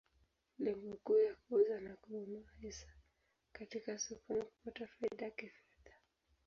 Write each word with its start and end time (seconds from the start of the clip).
Lengo 0.59 0.97
kuu 1.03 1.17
ya 1.17 1.35
kuuza 1.35 1.79
na 1.79 1.95
kununua 1.95 2.43
hisa 2.61 2.87
katika 3.51 3.99
soko 3.99 4.33
ni 4.33 4.41
kupata 4.43 4.87
faida 4.87 5.29
kifedha. 5.29 5.97